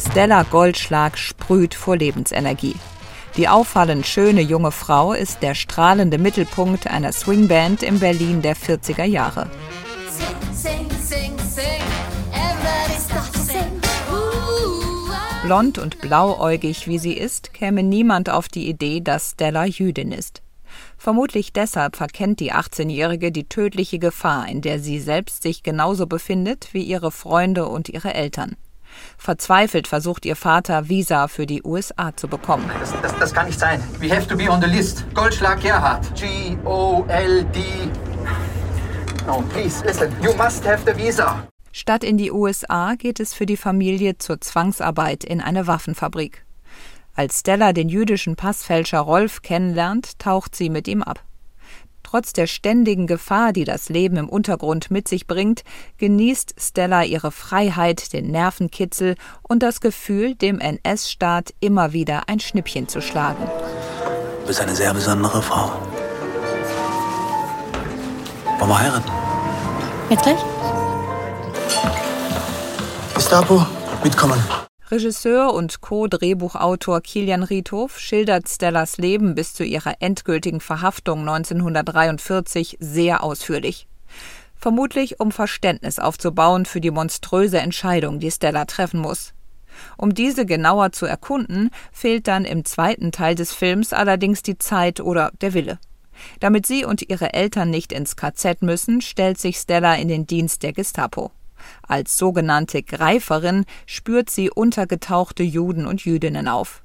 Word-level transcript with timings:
Stella 0.00 0.44
Goldschlag 0.44 1.18
sprüht 1.18 1.74
vor 1.74 1.94
Lebensenergie. 1.94 2.74
Die 3.36 3.48
auffallend 3.48 4.06
schöne 4.06 4.40
junge 4.40 4.72
Frau 4.72 5.12
ist 5.12 5.42
der 5.42 5.54
strahlende 5.54 6.16
Mittelpunkt 6.16 6.86
einer 6.86 7.12
Swingband 7.12 7.82
im 7.82 7.98
Berlin 8.00 8.40
der 8.40 8.56
40er 8.56 9.04
Jahre. 9.04 9.50
Blond 15.44 15.78
und 15.78 16.00
blauäugig 16.00 16.86
wie 16.86 16.98
sie 16.98 17.14
ist, 17.14 17.52
käme 17.52 17.82
niemand 17.82 18.30
auf 18.30 18.48
die 18.48 18.68
Idee, 18.68 19.00
dass 19.00 19.32
Stella 19.32 19.66
Jüdin 19.66 20.12
ist. 20.12 20.42
Vermutlich 20.96 21.52
deshalb 21.52 21.96
verkennt 21.96 22.40
die 22.40 22.52
18-Jährige 22.52 23.32
die 23.32 23.48
tödliche 23.48 23.98
Gefahr, 23.98 24.48
in 24.48 24.62
der 24.62 24.80
sie 24.80 24.98
selbst 24.98 25.42
sich 25.42 25.62
genauso 25.62 26.06
befindet 26.06 26.68
wie 26.72 26.82
ihre 26.82 27.10
Freunde 27.10 27.66
und 27.66 27.88
ihre 27.88 28.14
Eltern. 28.14 28.56
Verzweifelt 29.18 29.86
versucht 29.86 30.24
ihr 30.24 30.36
Vater, 30.36 30.88
Visa 30.88 31.28
für 31.28 31.46
die 31.46 31.62
USA 31.62 32.16
zu 32.16 32.28
bekommen. 32.28 32.70
Das, 32.80 32.94
das, 33.02 33.18
das 33.18 33.34
kann 33.34 33.46
nicht 33.46 33.58
sein. 33.58 33.82
We 33.98 34.10
have 34.14 34.26
to 34.26 34.36
be 34.36 34.50
on 34.50 34.60
the 34.60 34.68
list. 34.68 35.04
Goldschlag 35.14 35.60
Gerhard. 35.60 36.14
G-O-L-D. 36.14 37.58
No, 39.26 39.42
please, 39.52 39.84
listen. 39.84 40.10
You 40.22 40.34
must 40.34 40.66
have 40.66 40.82
the 40.84 40.96
visa. 40.96 41.46
Statt 41.72 42.02
in 42.02 42.18
die 42.18 42.32
USA 42.32 42.94
geht 42.96 43.20
es 43.20 43.32
für 43.32 43.46
die 43.46 43.56
Familie 43.56 44.18
zur 44.18 44.40
Zwangsarbeit 44.40 45.22
in 45.22 45.40
eine 45.40 45.66
Waffenfabrik. 45.66 46.44
Als 47.14 47.40
Stella 47.40 47.72
den 47.72 47.88
jüdischen 47.88 48.34
Passfälscher 48.34 49.00
Rolf 49.00 49.42
kennenlernt, 49.42 50.18
taucht 50.18 50.56
sie 50.56 50.70
mit 50.70 50.88
ihm 50.88 51.02
ab. 51.02 51.22
Trotz 52.10 52.32
der 52.32 52.48
ständigen 52.48 53.06
Gefahr, 53.06 53.52
die 53.52 53.62
das 53.62 53.88
Leben 53.88 54.16
im 54.16 54.28
Untergrund 54.28 54.90
mit 54.90 55.06
sich 55.06 55.28
bringt, 55.28 55.62
genießt 55.98 56.56
Stella 56.58 57.04
ihre 57.04 57.30
Freiheit, 57.30 58.12
den 58.12 58.32
Nervenkitzel 58.32 59.14
und 59.42 59.62
das 59.62 59.80
Gefühl, 59.80 60.34
dem 60.34 60.58
NS-Staat 60.58 61.54
immer 61.60 61.92
wieder 61.92 62.22
ein 62.26 62.40
Schnippchen 62.40 62.88
zu 62.88 63.00
schlagen. 63.00 63.48
Du 64.40 64.46
bist 64.48 64.60
eine 64.60 64.74
sehr 64.74 64.92
besondere 64.92 65.40
Frau. 65.40 65.70
Wollen 68.58 68.70
wir 68.70 68.78
heiraten? 68.80 69.10
Jetzt 70.10 70.24
gleich? 70.24 70.40
Gestapo, 73.14 73.64
mitkommen. 74.02 74.42
Regisseur 74.90 75.54
und 75.54 75.80
Co-Drehbuchautor 75.82 77.00
Kilian 77.00 77.44
Riethof 77.44 78.00
schildert 78.00 78.48
Stellas 78.48 78.96
Leben 78.98 79.36
bis 79.36 79.54
zu 79.54 79.62
ihrer 79.62 79.94
endgültigen 80.00 80.60
Verhaftung 80.60 81.20
1943 81.20 82.76
sehr 82.80 83.22
ausführlich. 83.22 83.86
Vermutlich 84.56 85.20
um 85.20 85.30
Verständnis 85.30 86.00
aufzubauen 86.00 86.66
für 86.66 86.80
die 86.80 86.90
monströse 86.90 87.58
Entscheidung, 87.58 88.18
die 88.18 88.32
Stella 88.32 88.64
treffen 88.64 88.98
muss. 88.98 89.32
Um 89.96 90.12
diese 90.12 90.44
genauer 90.44 90.90
zu 90.90 91.06
erkunden, 91.06 91.70
fehlt 91.92 92.26
dann 92.26 92.44
im 92.44 92.64
zweiten 92.64 93.12
Teil 93.12 93.36
des 93.36 93.52
Films 93.52 93.92
allerdings 93.92 94.42
die 94.42 94.58
Zeit 94.58 94.98
oder 94.98 95.30
der 95.40 95.54
Wille. 95.54 95.78
Damit 96.40 96.66
sie 96.66 96.84
und 96.84 97.08
ihre 97.08 97.32
Eltern 97.32 97.70
nicht 97.70 97.92
ins 97.92 98.16
KZ 98.16 98.60
müssen, 98.62 99.00
stellt 99.00 99.38
sich 99.38 99.56
Stella 99.56 99.94
in 99.94 100.08
den 100.08 100.26
Dienst 100.26 100.64
der 100.64 100.72
Gestapo. 100.72 101.30
Als 101.86 102.16
sogenannte 102.16 102.82
Greiferin 102.82 103.64
spürt 103.86 104.30
sie 104.30 104.50
untergetauchte 104.50 105.42
Juden 105.42 105.86
und 105.86 106.04
Jüdinnen 106.04 106.48
auf. 106.48 106.82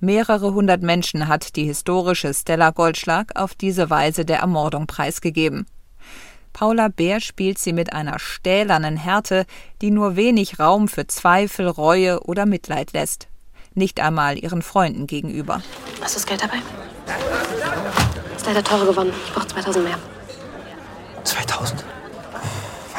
Mehrere 0.00 0.52
hundert 0.52 0.82
Menschen 0.82 1.28
hat 1.28 1.56
die 1.56 1.64
historische 1.64 2.34
Stella 2.34 2.70
Goldschlag 2.70 3.36
auf 3.36 3.54
diese 3.54 3.90
Weise 3.90 4.24
der 4.24 4.40
Ermordung 4.40 4.86
preisgegeben. 4.86 5.66
Paula 6.52 6.88
Bär 6.88 7.20
spielt 7.20 7.58
sie 7.58 7.72
mit 7.72 7.92
einer 7.92 8.18
stählernen 8.18 8.96
Härte, 8.96 9.44
die 9.80 9.90
nur 9.90 10.14
wenig 10.14 10.58
Raum 10.60 10.88
für 10.88 11.06
Zweifel, 11.06 11.68
Reue 11.68 12.20
oder 12.20 12.46
Mitleid 12.46 12.92
lässt. 12.92 13.28
Nicht 13.74 14.00
einmal 14.00 14.38
ihren 14.38 14.62
Freunden 14.62 15.08
gegenüber. 15.08 15.62
Hast 16.00 16.14
du 16.14 16.20
das 16.20 16.26
Geld 16.26 16.42
dabei? 16.42 16.58
Ist 18.36 18.46
leider 18.46 18.62
teurer 18.62 18.86
geworden. 18.86 19.12
Ich 19.26 19.32
brauche 19.32 19.48
2000 19.48 19.84
mehr. 19.84 19.98
2000? 21.24 21.84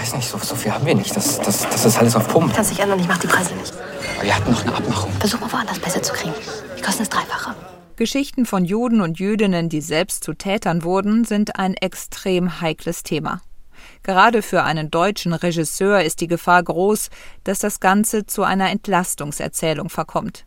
Weiß 0.05 0.13
nicht, 0.13 0.29
so, 0.29 0.38
so 0.38 0.53
viel 0.53 0.71
haben 0.71 0.85
wir 0.85 0.93
nicht. 0.93 1.16
Das, 1.16 1.39
das, 1.39 1.67
das 1.67 1.83
ist 1.83 1.97
alles 1.97 2.16
auf 2.16 2.27
Pump. 2.27 2.53
Kannst 2.53 2.69
dich 2.69 2.79
ändern, 2.79 2.99
ich 2.99 3.07
mach 3.07 3.17
die 3.17 3.25
Preise 3.25 3.55
nicht. 3.55 3.73
Wir 4.21 4.35
hatten 4.35 4.51
noch 4.51 4.61
eine 4.61 4.75
Abmachung. 4.75 5.11
Versuch 5.13 5.39
mal 5.39 5.51
woanders 5.51 5.79
besser 5.79 6.03
zu 6.03 6.13
kriegen. 6.13 6.35
Die 6.77 6.81
kosten 6.83 6.99
das 6.99 7.09
Dreifache. 7.09 7.55
Geschichten 7.95 8.45
von 8.45 8.65
Juden 8.65 9.01
und 9.01 9.17
Jüdinnen, 9.17 9.67
die 9.67 9.81
selbst 9.81 10.23
zu 10.23 10.35
Tätern 10.35 10.83
wurden, 10.83 11.25
sind 11.25 11.57
ein 11.57 11.73
extrem 11.73 12.61
heikles 12.61 13.01
Thema. 13.01 13.41
Gerade 14.03 14.44
für 14.44 14.61
einen 14.61 14.91
deutschen 14.91 15.33
Regisseur 15.33 16.03
ist 16.03 16.21
die 16.21 16.27
Gefahr 16.27 16.61
groß, 16.61 17.09
dass 17.44 17.57
das 17.57 17.79
Ganze 17.79 18.27
zu 18.27 18.44
einer 18.44 18.69
Entlastungserzählung 18.69 19.89
verkommt. 19.89 20.45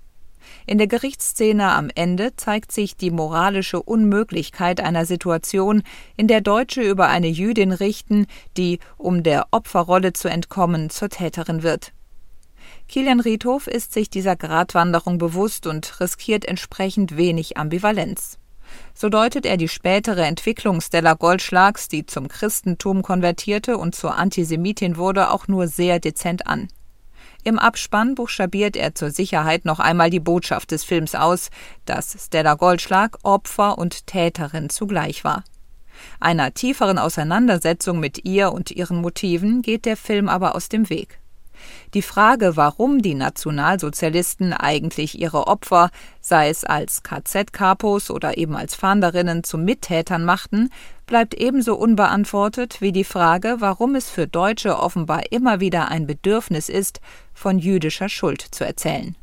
In 0.66 0.78
der 0.78 0.86
Gerichtsszene 0.86 1.72
am 1.72 1.90
Ende 1.94 2.36
zeigt 2.36 2.72
sich 2.72 2.96
die 2.96 3.10
moralische 3.10 3.82
Unmöglichkeit 3.82 4.80
einer 4.80 5.06
Situation, 5.06 5.82
in 6.16 6.28
der 6.28 6.40
Deutsche 6.40 6.82
über 6.82 7.08
eine 7.08 7.28
Jüdin 7.28 7.72
richten, 7.72 8.26
die, 8.56 8.78
um 8.96 9.22
der 9.22 9.46
Opferrolle 9.50 10.12
zu 10.12 10.28
entkommen, 10.28 10.90
zur 10.90 11.08
Täterin 11.08 11.62
wird. 11.62 11.92
Kilian 12.88 13.20
Riedhof 13.20 13.66
ist 13.66 13.92
sich 13.92 14.10
dieser 14.10 14.36
Gratwanderung 14.36 15.18
bewusst 15.18 15.66
und 15.66 16.00
riskiert 16.00 16.44
entsprechend 16.44 17.16
wenig 17.16 17.56
Ambivalenz. 17.56 18.38
So 18.94 19.08
deutet 19.08 19.46
er 19.46 19.56
die 19.56 19.68
spätere 19.68 20.24
Entwicklung 20.26 20.80
Stella 20.80 21.14
Goldschlags, 21.14 21.88
die 21.88 22.06
zum 22.06 22.28
Christentum 22.28 23.02
konvertierte 23.02 23.78
und 23.78 23.94
zur 23.94 24.16
Antisemitin 24.16 24.96
wurde, 24.96 25.30
auch 25.30 25.48
nur 25.48 25.68
sehr 25.68 26.00
dezent 26.00 26.46
an. 26.46 26.68
Im 27.48 27.58
Abspann 27.58 28.14
buchstabiert 28.14 28.76
er 28.76 28.94
zur 28.94 29.10
Sicherheit 29.10 29.64
noch 29.64 29.80
einmal 29.80 30.10
die 30.10 30.20
Botschaft 30.20 30.70
des 30.70 30.84
Films 30.84 31.14
aus, 31.14 31.48
dass 31.86 32.26
Stella 32.26 32.56
Goldschlag 32.56 33.16
Opfer 33.22 33.78
und 33.78 34.06
Täterin 34.06 34.68
zugleich 34.68 35.24
war. 35.24 35.44
Einer 36.20 36.52
tieferen 36.52 36.98
Auseinandersetzung 36.98 38.00
mit 38.00 38.26
ihr 38.26 38.52
und 38.52 38.70
ihren 38.70 39.00
Motiven 39.00 39.62
geht 39.62 39.86
der 39.86 39.96
Film 39.96 40.28
aber 40.28 40.56
aus 40.56 40.68
dem 40.68 40.90
Weg. 40.90 41.20
Die 41.94 42.02
Frage, 42.02 42.56
warum 42.56 43.00
die 43.00 43.14
Nationalsozialisten 43.14 44.52
eigentlich 44.52 45.18
ihre 45.18 45.46
Opfer, 45.46 45.90
sei 46.20 46.48
es 46.48 46.64
als 46.64 47.02
KZ-Kapos 47.02 48.10
oder 48.10 48.36
eben 48.36 48.56
als 48.56 48.74
Fahnderinnen, 48.74 49.44
zu 49.44 49.58
Mittätern 49.58 50.24
machten, 50.24 50.70
bleibt 51.06 51.34
ebenso 51.34 51.74
unbeantwortet 51.76 52.80
wie 52.80 52.92
die 52.92 53.04
Frage, 53.04 53.56
warum 53.60 53.94
es 53.94 54.10
für 54.10 54.26
Deutsche 54.26 54.78
offenbar 54.78 55.32
immer 55.32 55.60
wieder 55.60 55.88
ein 55.88 56.06
Bedürfnis 56.06 56.68
ist, 56.68 57.00
von 57.32 57.58
jüdischer 57.58 58.08
Schuld 58.08 58.42
zu 58.42 58.64
erzählen 58.64 59.16